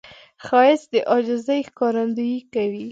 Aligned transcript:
ښایست 0.45 0.87
د 0.91 0.95
عاجزي 1.11 1.59
ښکارندویي 1.69 2.39
کوي 2.53 2.79